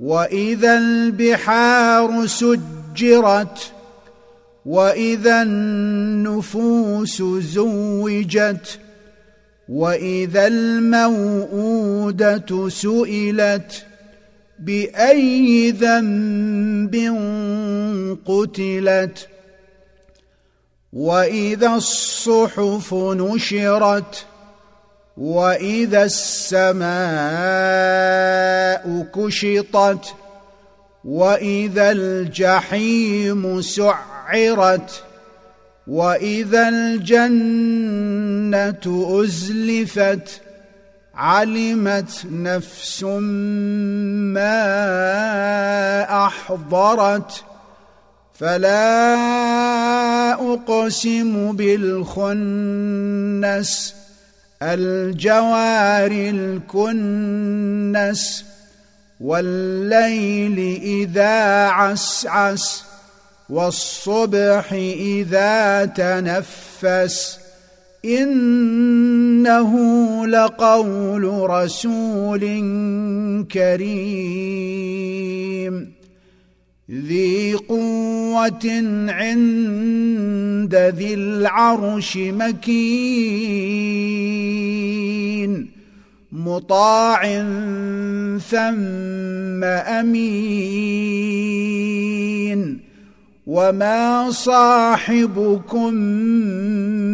[0.00, 3.72] وإذا البحار سجرت
[4.66, 8.78] وإذا النفوس زوجت
[9.68, 11.88] وإذا الموءودة
[12.68, 13.86] سئلت
[14.58, 16.96] بأي ذنب
[18.26, 19.28] قتلت؟
[20.92, 24.26] وإذا الصحف نشرت
[25.20, 26.90] واذا السماء
[29.14, 30.14] كشطت
[31.04, 35.02] واذا الجحيم سعرت
[35.86, 38.00] واذا الجنه
[39.22, 40.40] ازلفت
[41.14, 44.66] علمت نفس ما
[46.26, 47.44] احضرت
[48.34, 49.04] فلا
[50.52, 52.80] اقسم بالخنس
[54.62, 56.10] الجوار
[56.92, 58.44] الكنس
[59.20, 62.84] والليل إذا عسعس
[63.50, 67.38] والصبح إذا تنفس
[68.04, 69.76] إنه
[70.26, 72.40] لقول رسول
[73.52, 74.90] كريم.
[76.90, 83.90] ذي قوة عند ذي العرش مكين.
[86.32, 87.22] مطاع
[88.38, 91.10] ثم امين
[93.46, 95.90] وما صاحبكم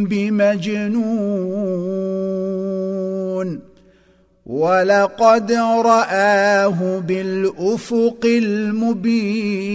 [0.04, 1.56] بمجنون
[4.46, 9.66] ولقد راه بالافق المبين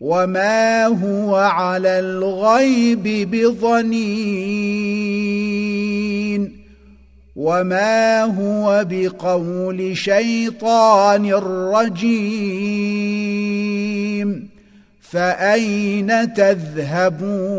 [0.00, 4.62] وما هو على الغيب بضنين
[7.36, 11.32] وما هو بقول شيطان
[11.74, 12.52] رجيم
[15.00, 17.52] فاين تذهبون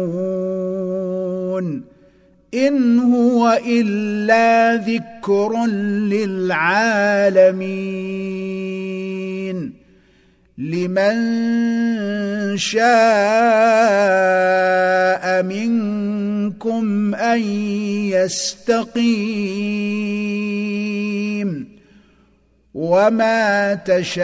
[2.54, 7.24] ان هو الا ذكر للعالمين
[10.58, 11.18] لمن
[12.58, 12.84] شاء
[15.44, 17.42] منكم أن
[18.14, 19.74] يستقيم
[22.74, 24.24] وما تشاءون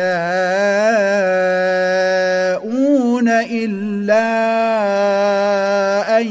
[3.30, 4.30] إلا
[6.20, 6.28] أن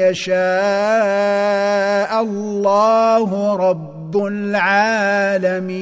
[0.00, 0.32] يشاء
[2.22, 5.74] الله رب العالمين.